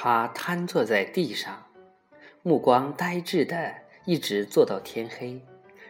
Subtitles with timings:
[0.00, 1.66] 他瘫坐在地上，
[2.44, 5.42] 目光呆滞的一直坐到天黑，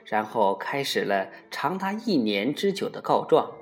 [0.06, 3.52] 然后开始了长达一年之久的告状。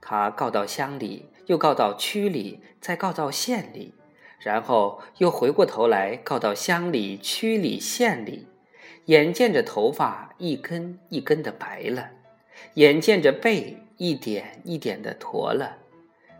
[0.00, 3.92] 他告到乡里，又告到区里，再告到县里，
[4.38, 8.48] 然后又回过头来告到乡里、区里、县里。
[9.04, 12.12] 眼见着头发一根一根的白了，
[12.76, 15.76] 眼见着背一点一点的驼了，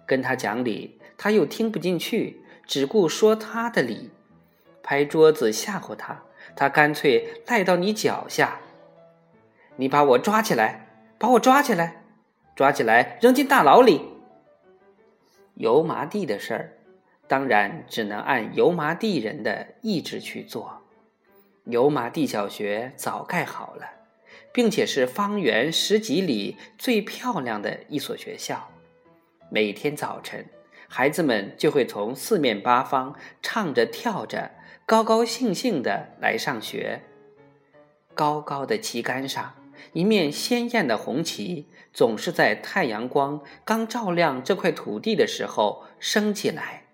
[0.07, 4.11] 跟他讲理，他又听不进去，只顾说他的理，
[4.83, 8.61] 拍桌子吓唬他，他干脆赖到你脚下。
[9.77, 12.03] 你把我抓起来，把我抓起来，
[12.55, 14.01] 抓起来扔进大牢里。
[15.55, 16.73] 油麻地的事儿，
[17.27, 20.83] 当然只能按油麻地人的意志去做。
[21.65, 23.87] 油麻地小学早盖好了，
[24.53, 28.71] 并且是方圆十几里最漂亮的一所学校。
[29.49, 30.47] 每天早晨，
[30.89, 34.53] 孩子们就会从四面八方唱着跳着，
[34.85, 37.03] 高高兴兴地来上学。
[38.15, 39.55] 高高的旗杆上，
[39.93, 46.85] 一面鲜艳的红旗，总是在太阳光刚照亮这块土地的时候升起来，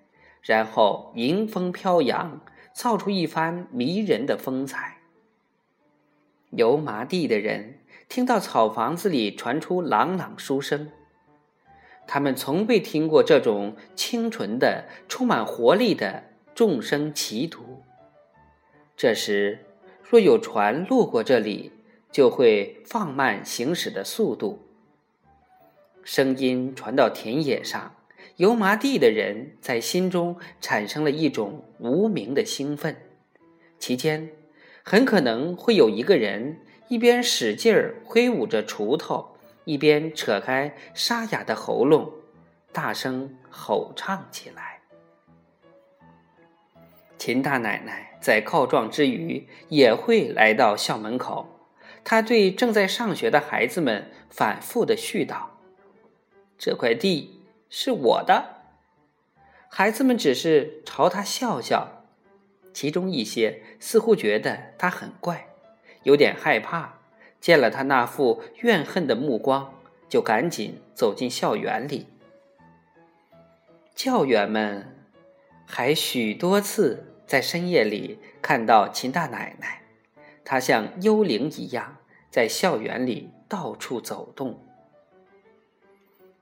[0.42, 2.40] 然后迎风飘扬。
[2.74, 4.96] 造出一番迷人的风采。
[6.52, 10.90] 油麻地的人听到草房子里传出朗朗书声，
[12.06, 17.82] 他们从未听过这种清纯的、充满活力的众生歧途。
[18.96, 19.60] 这时，
[20.02, 21.72] 若有船路过这里，
[22.10, 24.60] 就会放慢行驶的速度。
[26.04, 27.94] 声音传到田野上。
[28.36, 32.96] 油麻地的人在心中产生了一种无名的兴奋，
[33.78, 34.30] 其间
[34.82, 36.56] 很可能会有一个人
[36.88, 39.31] 一边使劲儿挥舞着锄头，
[39.64, 42.12] 一边扯开沙哑的喉咙，
[42.72, 44.80] 大声吼唱起来。
[47.18, 51.48] 秦大奶奶在告状之余也会来到校门口，
[52.02, 55.46] 她对正在上学的孩子们反复的絮叨
[56.58, 57.38] ：“这块地。”
[57.74, 58.56] 是我的，
[59.70, 62.04] 孩子们只是朝他笑笑，
[62.74, 65.48] 其中一些似乎觉得他很怪，
[66.02, 66.98] 有点害怕，
[67.42, 69.74] 见了他那副怨恨的目光，
[70.08, 72.06] 就赶紧走进校园里。
[73.94, 74.96] 教员们
[75.66, 79.82] 还许多次在深夜里看到秦大奶奶，
[80.44, 81.96] 她像幽灵一样
[82.30, 84.64] 在校园里到处走动。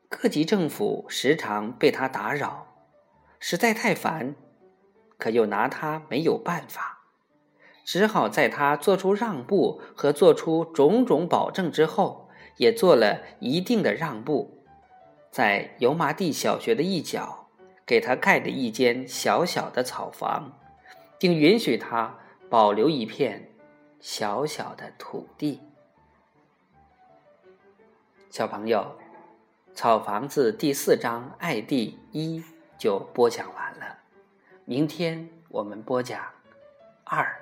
[0.09, 2.67] 各级政府时常被他打扰，
[3.39, 4.35] 实在太烦，
[5.17, 7.00] 可又拿他没有办法，
[7.85, 14.65] 只好在他做出让步和做出种种保证之后，也做了一定的让步，
[15.31, 17.49] 在油麻地小学的一角
[17.85, 20.59] 给他盖了一间小小的草房，
[21.19, 22.19] 并允许他
[22.49, 23.51] 保留一片
[24.01, 25.61] 小小的土地。
[28.31, 28.97] 小朋友。
[29.73, 32.43] 草房子第四章爱地一
[32.77, 33.99] 就播讲完了，
[34.65, 36.21] 明天我们播讲
[37.05, 37.41] 二。